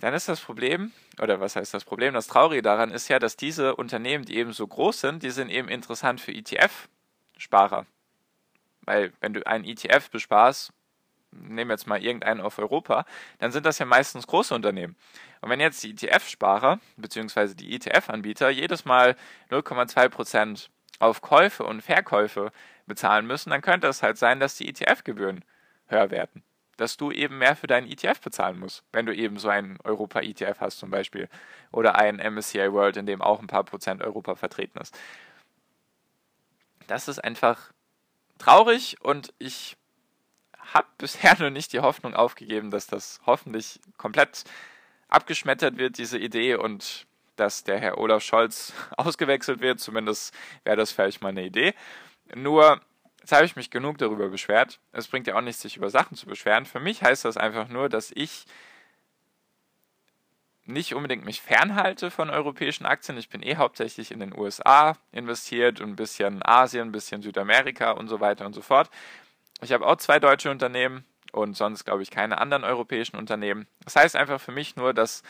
dann 0.00 0.14
ist 0.14 0.28
das 0.28 0.40
Problem, 0.40 0.92
oder 1.20 1.40
was 1.40 1.56
heißt 1.56 1.74
das 1.74 1.84
Problem? 1.84 2.14
Das 2.14 2.26
Traurige 2.26 2.62
daran 2.62 2.90
ist 2.90 3.08
ja, 3.08 3.18
dass 3.18 3.36
diese 3.36 3.76
Unternehmen, 3.76 4.24
die 4.24 4.36
eben 4.36 4.52
so 4.52 4.66
groß 4.66 5.00
sind, 5.00 5.22
die 5.22 5.30
sind 5.30 5.50
eben 5.50 5.68
interessant 5.68 6.20
für 6.20 6.32
ETF-Sparer. 6.32 7.86
Weil 8.82 9.12
wenn 9.20 9.34
du 9.34 9.46
einen 9.46 9.64
ETF 9.64 10.10
besparst, 10.10 10.72
nehmen 11.30 11.70
jetzt 11.70 11.86
mal 11.86 12.02
irgendeinen 12.02 12.40
auf 12.40 12.58
Europa, 12.58 13.04
dann 13.38 13.52
sind 13.52 13.66
das 13.66 13.78
ja 13.78 13.86
meistens 13.86 14.26
große 14.26 14.54
Unternehmen. 14.54 14.96
Und 15.40 15.50
wenn 15.50 15.60
jetzt 15.60 15.82
die 15.82 15.90
ETF-Sparer 15.90 16.80
bzw. 16.96 17.54
die 17.54 17.74
ETF-Anbieter 17.74 18.50
jedes 18.50 18.84
Mal 18.84 19.16
0,2% 19.50 20.68
auf 20.98 21.20
Käufe 21.20 21.64
und 21.64 21.82
Verkäufe 21.82 22.50
bezahlen 22.86 23.26
müssen, 23.26 23.50
dann 23.50 23.62
könnte 23.62 23.86
es 23.88 24.02
halt 24.02 24.18
sein, 24.18 24.40
dass 24.40 24.56
die 24.56 24.68
ETF-Gebühren 24.68 25.44
höher 25.86 26.10
werden. 26.10 26.42
Dass 26.80 26.96
du 26.96 27.10
eben 27.10 27.36
mehr 27.36 27.56
für 27.56 27.66
deinen 27.66 27.90
ETF 27.90 28.22
bezahlen 28.22 28.58
musst, 28.58 28.84
wenn 28.90 29.04
du 29.04 29.14
eben 29.14 29.38
so 29.38 29.50
einen 29.50 29.78
Europa-ETF 29.84 30.60
hast 30.60 30.78
zum 30.78 30.90
Beispiel. 30.90 31.28
Oder 31.72 31.96
einen 31.96 32.18
MSCI 32.18 32.72
World, 32.72 32.96
in 32.96 33.04
dem 33.04 33.20
auch 33.20 33.40
ein 33.40 33.46
paar 33.46 33.64
Prozent 33.64 34.02
Europa 34.02 34.34
vertreten 34.34 34.78
ist. 34.78 34.98
Das 36.86 37.06
ist 37.06 37.22
einfach 37.22 37.70
traurig 38.38 38.96
und 39.02 39.34
ich 39.38 39.76
habe 40.72 40.88
bisher 40.98 41.38
noch 41.38 41.50
nicht 41.50 41.74
die 41.74 41.80
Hoffnung 41.80 42.14
aufgegeben, 42.14 42.70
dass 42.70 42.86
das 42.86 43.20
hoffentlich 43.26 43.78
komplett 43.98 44.44
abgeschmettert 45.08 45.76
wird, 45.76 45.98
diese 45.98 46.18
Idee, 46.18 46.54
und 46.54 47.06
dass 47.36 47.62
der 47.62 47.78
Herr 47.78 47.98
Olaf 47.98 48.22
Scholz 48.22 48.72
ausgewechselt 48.96 49.60
wird. 49.60 49.80
Zumindest 49.80 50.34
wäre 50.64 50.76
das 50.76 50.92
vielleicht 50.92 51.20
mal 51.20 51.28
eine 51.28 51.44
Idee. 51.44 51.74
Nur, 52.34 52.80
jetzt 53.20 53.32
habe 53.32 53.44
ich 53.44 53.56
mich 53.56 53.70
genug 53.70 53.98
darüber 53.98 54.28
beschwert. 54.28 54.80
Es 54.92 55.08
bringt 55.08 55.26
ja 55.26 55.36
auch 55.36 55.40
nichts, 55.40 55.62
sich 55.62 55.76
über 55.76 55.90
Sachen 55.90 56.16
zu 56.16 56.26
beschweren. 56.26 56.66
Für 56.66 56.80
mich 56.80 57.02
heißt 57.02 57.24
das 57.24 57.36
einfach 57.36 57.68
nur, 57.68 57.88
dass 57.88 58.10
ich 58.14 58.46
nicht 60.64 60.94
unbedingt 60.94 61.24
mich 61.24 61.40
fernhalte 61.40 62.10
von 62.10 62.30
europäischen 62.30 62.86
Aktien. 62.86 63.18
Ich 63.18 63.28
bin 63.28 63.42
eh 63.42 63.56
hauptsächlich 63.56 64.10
in 64.10 64.20
den 64.20 64.36
USA 64.36 64.96
investiert 65.12 65.80
und 65.80 65.90
ein 65.90 65.96
bisschen 65.96 66.40
Asien, 66.44 66.88
ein 66.88 66.92
bisschen 66.92 67.22
Südamerika 67.22 67.92
und 67.92 68.08
so 68.08 68.20
weiter 68.20 68.46
und 68.46 68.54
so 68.54 68.62
fort. 68.62 68.90
Ich 69.62 69.72
habe 69.72 69.86
auch 69.86 69.96
zwei 69.96 70.18
deutsche 70.20 70.50
Unternehmen 70.50 71.04
und 71.32 71.56
sonst 71.56 71.84
glaube 71.84 72.02
ich 72.02 72.10
keine 72.10 72.38
anderen 72.38 72.64
europäischen 72.64 73.16
Unternehmen. 73.16 73.66
Das 73.84 73.96
heißt 73.96 74.16
einfach 74.16 74.40
für 74.40 74.52
mich 74.52 74.76
nur, 74.76 74.94
dass 74.94 75.22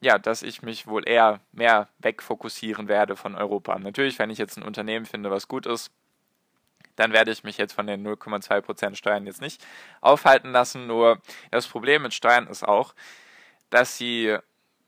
ja, 0.00 0.18
dass 0.18 0.42
ich 0.42 0.60
mich 0.62 0.86
wohl 0.86 1.08
eher 1.08 1.40
mehr 1.52 1.88
wegfokussieren 1.98 2.86
werde 2.86 3.16
von 3.16 3.34
Europa. 3.34 3.78
Natürlich, 3.78 4.18
wenn 4.18 4.28
ich 4.28 4.36
jetzt 4.36 4.58
ein 4.58 4.62
Unternehmen 4.62 5.06
finde, 5.06 5.30
was 5.30 5.48
gut 5.48 5.64
ist, 5.64 5.90
dann 6.96 7.12
werde 7.12 7.30
ich 7.30 7.44
mich 7.44 7.58
jetzt 7.58 7.74
von 7.74 7.86
den 7.86 8.06
0,2% 8.06 8.96
Steuern 8.96 9.26
jetzt 9.26 9.40
nicht 9.40 9.64
aufhalten 10.00 10.50
lassen. 10.50 10.86
Nur 10.86 11.20
das 11.50 11.66
Problem 11.66 12.02
mit 12.02 12.14
Steuern 12.14 12.46
ist 12.46 12.66
auch, 12.66 12.94
dass 13.70 13.96
sie 13.96 14.36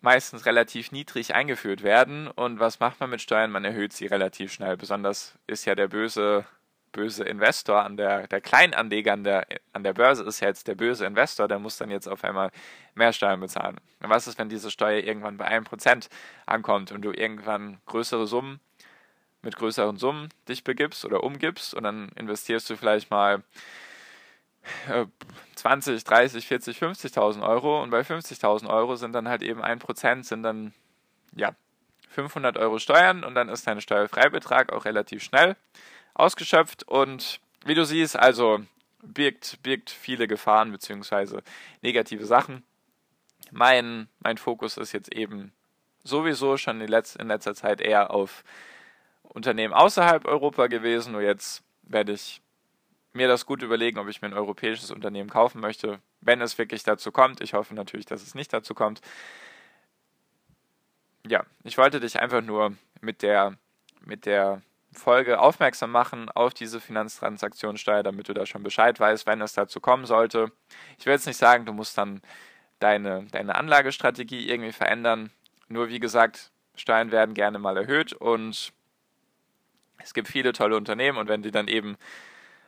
meistens 0.01 0.47
relativ 0.47 0.93
niedrig 0.93 1.35
eingeführt 1.35 1.83
werden. 1.83 2.29
Und 2.29 2.61
was 2.61 2.81
macht 2.81 3.01
man 3.01 3.11
mit 3.11 3.21
Steuern? 3.21 3.51
Man 3.51 3.65
erhöht 3.65 3.93
sie 3.93 4.07
relativ 4.07 4.53
schnell. 4.53 4.77
Besonders 4.77 5.39
ist 5.47 5.65
ja 5.65 5.75
der 5.75 5.89
böse 5.89 6.47
böse 6.93 7.25
Investor 7.25 7.85
an 7.85 7.97
der, 7.97 8.27
der 8.27 8.41
Kleinanleger 8.41 9.13
an 9.13 9.25
der, 9.25 9.47
an 9.73 9.83
der 9.83 9.93
Börse 9.93 10.25
ist 10.25 10.41
ja 10.41 10.49
jetzt 10.49 10.69
der 10.69 10.75
böse 10.75 11.07
Investor, 11.07 11.49
der 11.49 11.59
muss 11.59 11.77
dann 11.77 11.91
jetzt 11.91 12.09
auf 12.09 12.25
einmal 12.25 12.51
mehr 12.95 13.13
Steuern 13.13 13.41
bezahlen. 13.41 13.79
Und 14.01 14.11
was 14.11 14.27
ist, 14.27 14.39
wenn 14.39 14.49
diese 14.49 14.71
Steuer 14.71 15.03
irgendwann 15.03 15.37
bei 15.37 15.49
1% 15.49 16.09
ankommt 16.47 16.93
und 16.93 17.03
du 17.03 17.13
irgendwann 17.13 17.79
größere 17.87 18.27
Summen 18.27 18.61
mit 19.43 19.57
größeren 19.57 19.97
Summen 19.97 20.29
dich 20.49 20.65
begibst 20.65 21.05
oder 21.05 21.23
umgibst 21.23 21.75
und 21.75 21.85
dann 21.85 22.11
investierst 22.17 22.69
du 22.71 22.77
vielleicht 22.77 23.11
mal 23.11 23.43
20, 25.55 26.05
30, 26.05 26.47
40, 26.47 26.79
50.000 26.79 27.43
Euro 27.43 27.83
und 27.83 27.91
bei 27.91 28.01
50.000 28.01 28.69
Euro 28.69 28.97
sind 28.97 29.13
dann 29.13 29.29
halt 29.29 29.43
eben 29.43 29.63
1% 29.63 30.25
sind 30.25 30.43
dann, 30.43 30.75
ja, 31.35 31.55
500 32.11 32.57
Euro 32.59 32.79
Steuern 32.79 33.25
und 33.25 33.35
dann 33.35 33.49
ist 33.49 33.67
dein 33.67 33.81
Steuerfreibetrag 33.81 34.73
auch 34.73 34.85
relativ 34.85 35.23
schnell 35.23 35.57
ausgeschöpft 36.15 36.83
und 36.85 37.41
wie 37.65 37.75
du 37.75 37.85
siehst, 37.85 38.19
also 38.19 38.61
birgt, 39.03 39.63
birgt 39.63 39.91
viele 39.91 40.27
Gefahren 40.27 40.73
bzw. 40.73 41.41
negative 41.83 42.27
Sachen. 42.27 42.65
Mein, 43.51 44.09
mein 44.21 44.37
Fokus 44.37 44.77
ist 44.77 44.93
jetzt 44.93 45.15
eben 45.15 45.53
sowieso 46.05 46.57
schon 46.57 46.81
in, 46.81 46.89
in 46.89 47.29
letzter 47.29 47.55
Zeit 47.55 47.81
eher 47.81 48.11
auf 48.11 48.43
Unternehmen 49.33 49.75
außerhalb 49.75 50.27
Europa 50.27 50.67
gewesen. 50.67 51.13
Nur 51.13 51.23
jetzt 51.23 51.63
werde 51.83 52.13
ich 52.13 52.41
mir 53.13 53.29
das 53.29 53.47
gut 53.47 53.63
überlegen, 53.63 53.99
ob 53.99 54.09
ich 54.09 54.23
mir 54.23 54.29
ein 54.29 54.35
europäisches 54.35 54.91
Unternehmen 54.91 55.31
kaufen 55.31 55.61
möchte, 55.61 56.01
wenn 56.21 56.41
es 56.41 56.59
wirklich 56.59 56.83
dazu 56.83 57.13
kommt. 57.13 57.41
Ich 57.41 57.55
hoffe 57.55 57.75
natürlich, 57.75 58.07
dass 58.07 58.23
es 58.23 58.35
nicht 58.35 58.53
dazu 58.53 58.75
kommt. 58.75 59.01
Ja, 61.27 61.45
ich 61.65 61.77
wollte 61.77 62.01
dich 62.01 62.21
einfach 62.21 62.43
nur 62.43 62.75
mit 63.01 63.23
der, 63.23 63.57
mit 64.01 64.25
der 64.25 64.63
Folge 64.93 65.41
aufmerksam 65.41 65.91
machen 65.91 66.31
auf 66.31 66.55
diese 66.55 66.81
Finanztransaktionssteuer, 66.81 68.03
damit 68.03 68.29
du 68.29 68.35
da 68.35 68.47
schon 68.47 68.63
Bescheid 68.63 68.99
weißt, 68.99 69.27
wenn 69.27 69.41
es 69.43 69.53
dazu 69.53 69.81
kommen 69.81 70.07
sollte. 70.07 70.51
Ich 70.99 71.07
will 71.07 71.13
jetzt 71.13 71.27
nicht 71.27 71.37
sagen, 71.37 71.67
du 71.67 71.73
musst 71.73 71.99
dann 71.99 72.23
deine, 72.79 73.27
deine 73.31 73.55
Anlagestrategie 73.55 74.49
irgendwie 74.49 74.73
verändern. 74.73 75.31
Nur 75.69 75.89
wie 75.89 76.01
gesagt, 76.01 76.51
Steuern 76.75 77.11
werden 77.11 77.35
gerne 77.35 77.59
mal 77.59 77.77
erhöht 77.77 78.13
und 78.13 78.73
es 79.99 80.15
gibt 80.15 80.29
viele 80.29 80.53
tolle 80.53 80.77
Unternehmen 80.77 81.19
und 81.19 81.29
wenn 81.29 81.43
die 81.43 81.51
dann 81.51 81.69
eben 81.69 81.97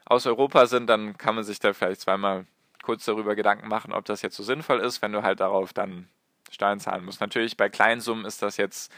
aus 0.04 0.26
Europa 0.26 0.66
sind, 0.66 0.88
dann 0.88 1.16
kann 1.16 1.34
man 1.34 1.44
sich 1.44 1.58
da 1.60 1.72
vielleicht 1.72 2.00
zweimal 2.00 2.46
kurz 2.82 3.04
darüber 3.04 3.34
Gedanken 3.34 3.68
machen, 3.68 3.92
ob 3.92 4.04
das 4.04 4.22
jetzt 4.22 4.36
so 4.36 4.42
sinnvoll 4.42 4.80
ist, 4.80 5.02
wenn 5.02 5.12
du 5.12 5.22
halt 5.22 5.40
darauf 5.40 5.72
dann 5.72 6.08
Steuern 6.50 6.80
zahlen 6.80 7.04
musst. 7.04 7.20
Natürlich 7.20 7.56
bei 7.56 7.68
Kleinsummen 7.68 8.24
ist 8.24 8.42
das 8.42 8.56
jetzt 8.56 8.92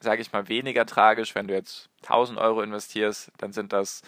sage 0.00 0.22
ich 0.22 0.32
mal, 0.32 0.48
weniger 0.48 0.86
tragisch. 0.86 1.34
Wenn 1.34 1.46
du 1.46 1.54
jetzt 1.54 1.88
1000 2.02 2.38
Euro 2.38 2.62
investierst, 2.62 3.30
dann 3.38 3.52
sind 3.52 3.72
das 3.72 4.02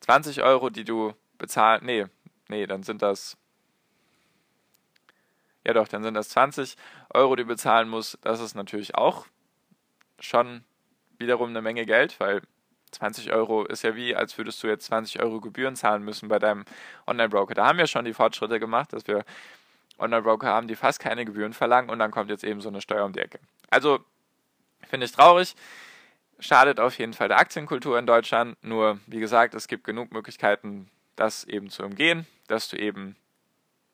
20 0.00 0.42
Euro, 0.42 0.70
die 0.70 0.84
du 0.84 1.14
bezahlst. 1.38 1.84
Nee, 1.84 2.06
nee, 2.48 2.66
dann 2.66 2.82
sind 2.82 3.02
das. 3.02 3.36
Ja 5.64 5.72
doch, 5.72 5.88
dann 5.88 6.02
sind 6.02 6.14
das 6.14 6.28
20 6.28 6.76
Euro, 7.12 7.36
die 7.36 7.42
du 7.42 7.48
bezahlen 7.48 7.88
musst. 7.88 8.18
Das 8.22 8.40
ist 8.40 8.54
natürlich 8.54 8.94
auch 8.94 9.26
schon 10.20 10.64
wiederum 11.18 11.50
eine 11.50 11.62
Menge 11.62 11.86
Geld, 11.86 12.18
weil 12.20 12.42
20 12.92 13.32
Euro 13.32 13.64
ist 13.64 13.82
ja 13.82 13.96
wie, 13.96 14.14
als 14.14 14.38
würdest 14.38 14.62
du 14.62 14.68
jetzt 14.68 14.86
20 14.86 15.22
Euro 15.22 15.40
Gebühren 15.40 15.76
zahlen 15.76 16.04
müssen 16.04 16.28
bei 16.28 16.38
deinem 16.38 16.64
Online-Broker. 17.06 17.54
Da 17.54 17.66
haben 17.66 17.78
wir 17.78 17.86
schon 17.86 18.04
die 18.04 18.14
Fortschritte 18.14 18.60
gemacht, 18.60 18.92
dass 18.92 19.06
wir 19.06 19.24
Online-Broker 19.98 20.46
haben, 20.46 20.68
die 20.68 20.76
fast 20.76 21.00
keine 21.00 21.24
Gebühren 21.24 21.52
verlangen 21.52 21.90
und 21.90 21.98
dann 21.98 22.10
kommt 22.10 22.30
jetzt 22.30 22.44
eben 22.44 22.60
so 22.60 22.68
eine 22.68 22.80
Steuer 22.80 23.04
um 23.04 23.12
die 23.12 23.20
Ecke. 23.20 23.38
Also 23.70 24.04
Finde 24.88 25.06
ich 25.06 25.12
traurig. 25.12 25.54
Schadet 26.38 26.80
auf 26.80 26.98
jeden 26.98 27.14
Fall 27.14 27.28
der 27.28 27.38
Aktienkultur 27.38 27.98
in 27.98 28.06
Deutschland. 28.06 28.56
Nur, 28.62 28.98
wie 29.06 29.20
gesagt, 29.20 29.54
es 29.54 29.68
gibt 29.68 29.84
genug 29.84 30.12
Möglichkeiten, 30.12 30.90
das 31.16 31.44
eben 31.44 31.70
zu 31.70 31.84
umgehen, 31.84 32.26
dass 32.48 32.68
du 32.68 32.76
eben 32.76 33.16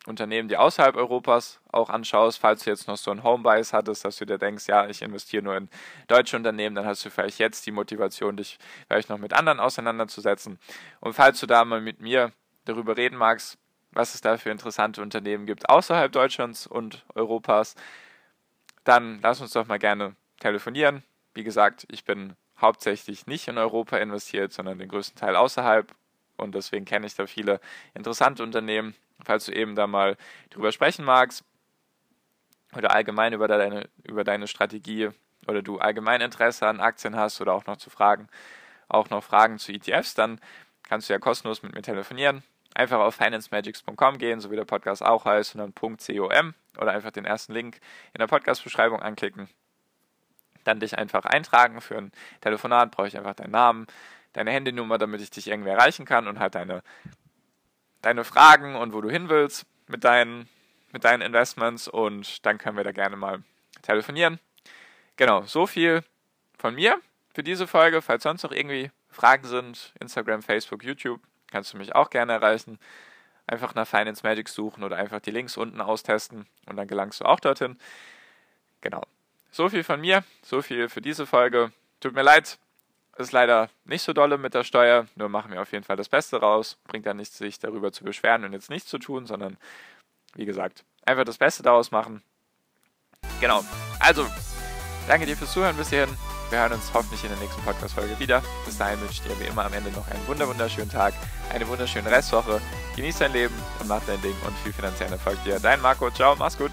Unternehmen, 0.06 0.48
die 0.48 0.56
außerhalb 0.56 0.96
Europas 0.96 1.60
auch 1.70 1.90
anschaust, 1.90 2.38
falls 2.38 2.64
du 2.64 2.70
jetzt 2.70 2.88
noch 2.88 2.96
so 2.96 3.10
ein 3.10 3.22
Homebias 3.22 3.72
hattest, 3.72 4.04
dass 4.04 4.16
du 4.16 4.24
dir 4.24 4.38
denkst, 4.38 4.66
ja, 4.66 4.86
ich 4.88 5.02
investiere 5.02 5.42
nur 5.42 5.56
in 5.56 5.68
deutsche 6.08 6.36
Unternehmen, 6.36 6.74
dann 6.74 6.86
hast 6.86 7.04
du 7.04 7.10
vielleicht 7.10 7.38
jetzt 7.38 7.66
die 7.66 7.70
Motivation, 7.70 8.36
dich 8.36 8.58
vielleicht 8.86 9.10
noch 9.10 9.18
mit 9.18 9.34
anderen 9.34 9.60
auseinanderzusetzen. 9.60 10.58
Und 11.00 11.12
falls 11.12 11.40
du 11.40 11.46
da 11.46 11.64
mal 11.64 11.82
mit 11.82 12.00
mir 12.00 12.32
darüber 12.64 12.96
reden 12.96 13.16
magst, 13.16 13.58
was 13.92 14.14
es 14.14 14.20
da 14.20 14.38
für 14.38 14.50
interessante 14.50 15.02
Unternehmen 15.02 15.46
gibt 15.46 15.68
außerhalb 15.68 16.10
Deutschlands 16.10 16.66
und 16.66 17.04
Europas, 17.14 17.74
dann 18.84 19.20
lass 19.22 19.40
uns 19.40 19.52
doch 19.52 19.66
mal 19.66 19.78
gerne 19.78 20.14
telefonieren. 20.38 21.02
Wie 21.34 21.44
gesagt, 21.44 21.86
ich 21.90 22.04
bin 22.04 22.34
hauptsächlich 22.58 23.26
nicht 23.26 23.48
in 23.48 23.58
Europa 23.58 23.98
investiert, 23.98 24.52
sondern 24.52 24.78
den 24.78 24.88
größten 24.88 25.18
Teil 25.18 25.36
außerhalb. 25.36 25.92
Und 26.36 26.54
deswegen 26.54 26.84
kenne 26.86 27.06
ich 27.06 27.14
da 27.14 27.26
viele 27.26 27.60
interessante 27.94 28.42
Unternehmen. 28.42 28.94
Falls 29.24 29.46
du 29.46 29.52
eben 29.52 29.74
da 29.74 29.86
mal 29.86 30.16
drüber 30.50 30.72
sprechen 30.72 31.04
magst 31.04 31.44
oder 32.76 32.92
allgemein 32.92 33.32
über 33.32 33.48
deine, 33.48 33.88
über 34.04 34.24
deine 34.24 34.46
Strategie 34.46 35.10
oder 35.46 35.62
du 35.62 35.78
allgemein 35.78 36.20
Interesse 36.20 36.66
an 36.66 36.80
Aktien 36.80 37.16
hast 37.16 37.40
oder 37.40 37.54
auch 37.54 37.66
noch 37.66 37.76
zu 37.76 37.90
Fragen, 37.90 38.28
auch 38.88 39.10
noch 39.10 39.22
Fragen 39.24 39.58
zu 39.58 39.72
ETFs, 39.72 40.14
dann 40.14 40.40
kannst 40.82 41.08
du 41.08 41.12
ja 41.12 41.18
kostenlos 41.18 41.62
mit 41.62 41.74
mir 41.74 41.82
telefonieren. 41.82 42.42
Einfach 42.74 43.00
auf 43.00 43.16
financemagics.com 43.16 44.18
gehen, 44.18 44.40
so 44.40 44.50
wie 44.50 44.56
der 44.56 44.64
Podcast 44.64 45.02
auch 45.02 45.24
heißt, 45.24 45.56
und 45.56 45.60
dann 45.60 45.74
.com 45.74 45.96
oder 46.78 46.92
einfach 46.92 47.10
den 47.10 47.24
ersten 47.24 47.52
Link 47.52 47.80
in 48.12 48.18
der 48.18 48.28
Podcast-Beschreibung 48.28 49.02
anklicken 49.02 49.48
dann 50.64 50.80
dich 50.80 50.96
einfach 50.98 51.24
eintragen 51.24 51.80
für 51.80 51.96
ein 51.96 52.12
Telefonat, 52.40 52.90
brauche 52.90 53.08
ich 53.08 53.16
einfach 53.16 53.34
deinen 53.34 53.52
Namen, 53.52 53.86
deine 54.32 54.50
Handynummer, 54.50 54.98
damit 54.98 55.20
ich 55.20 55.30
dich 55.30 55.48
irgendwie 55.48 55.70
erreichen 55.70 56.04
kann 56.04 56.28
und 56.28 56.38
halt 56.38 56.54
deine, 56.54 56.82
deine 58.02 58.24
Fragen 58.24 58.76
und 58.76 58.92
wo 58.92 59.00
du 59.00 59.10
hin 59.10 59.28
willst 59.28 59.66
mit 59.86 60.04
deinen, 60.04 60.48
mit 60.92 61.04
deinen 61.04 61.22
Investments 61.22 61.88
und 61.88 62.44
dann 62.46 62.58
können 62.58 62.76
wir 62.76 62.84
da 62.84 62.92
gerne 62.92 63.16
mal 63.16 63.42
telefonieren. 63.82 64.38
Genau, 65.16 65.42
so 65.42 65.66
viel 65.66 66.02
von 66.58 66.74
mir 66.74 67.00
für 67.34 67.42
diese 67.42 67.66
Folge. 67.66 68.02
Falls 68.02 68.22
sonst 68.22 68.42
noch 68.42 68.52
irgendwie 68.52 68.90
Fragen 69.10 69.46
sind, 69.46 69.92
Instagram, 70.00 70.42
Facebook, 70.42 70.82
YouTube, 70.82 71.20
kannst 71.50 71.72
du 71.72 71.78
mich 71.78 71.94
auch 71.94 72.10
gerne 72.10 72.32
erreichen. 72.32 72.78
einfach 73.46 73.74
nach 73.74 73.86
Finance 73.86 74.22
Magic 74.22 74.48
suchen 74.48 74.84
oder 74.84 74.96
einfach 74.96 75.20
die 75.20 75.32
Links 75.32 75.56
unten 75.56 75.80
austesten 75.80 76.46
und 76.66 76.76
dann 76.76 76.86
gelangst 76.86 77.20
du 77.20 77.24
auch 77.24 77.40
dorthin. 77.40 77.78
Genau. 78.80 79.02
So 79.50 79.68
viel 79.68 79.82
von 79.82 80.00
mir, 80.00 80.22
so 80.42 80.62
viel 80.62 80.88
für 80.88 81.00
diese 81.00 81.26
Folge. 81.26 81.72
Tut 81.98 82.14
mir 82.14 82.22
leid, 82.22 82.58
ist 83.20 83.32
leider 83.32 83.68
nicht 83.84 84.02
so 84.02 84.12
dolle 84.12 84.38
mit 84.38 84.54
der 84.54 84.64
Steuer, 84.64 85.06
nur 85.14 85.28
machen 85.28 85.52
wir 85.52 85.62
auf 85.62 85.72
jeden 85.72 85.84
Fall 85.84 85.96
das 85.96 86.08
Beste 86.08 86.40
raus. 86.40 86.78
Bringt 86.84 87.06
ja 87.06 87.14
nichts, 87.14 87.38
sich 87.38 87.58
darüber 87.58 87.92
zu 87.92 88.04
beschweren 88.04 88.44
und 88.44 88.52
jetzt 88.52 88.70
nichts 88.70 88.88
zu 88.88 88.98
tun, 88.98 89.26
sondern 89.26 89.56
wie 90.34 90.44
gesagt, 90.44 90.84
einfach 91.04 91.24
das 91.24 91.38
Beste 91.38 91.62
daraus 91.62 91.90
machen. 91.90 92.22
Genau. 93.40 93.64
Also, 93.98 94.26
danke 95.08 95.26
dir 95.26 95.36
fürs 95.36 95.52
Zuhören 95.52 95.76
bis 95.76 95.90
hierhin. 95.90 96.14
Wir 96.50 96.58
hören 96.58 96.72
uns 96.72 96.92
hoffentlich 96.92 97.22
in 97.22 97.30
der 97.30 97.38
nächsten 97.38 97.62
Podcast-Folge 97.62 98.18
wieder. 98.18 98.42
Bis 98.64 98.76
dahin 98.76 99.00
wünsche 99.00 99.14
ich 99.14 99.22
dir 99.22 99.38
wie 99.38 99.48
immer 99.48 99.64
am 99.66 99.72
Ende 99.72 99.90
noch 99.92 100.08
einen 100.08 100.26
wunderschönen 100.26 100.90
Tag, 100.90 101.14
eine 101.52 101.66
wunderschöne 101.68 102.10
Restwoche. 102.10 102.60
Genieß 102.96 103.18
dein 103.18 103.32
Leben 103.32 103.54
und 103.80 103.88
mach 103.88 104.04
dein 104.04 104.20
Ding 104.20 104.34
und 104.44 104.56
viel 104.58 104.72
finanziellen 104.72 105.12
Erfolg 105.12 105.42
dir. 105.44 105.60
Dein 105.60 105.80
Marco. 105.80 106.10
Ciao, 106.10 106.34
mach's 106.36 106.58
gut. 106.58 106.72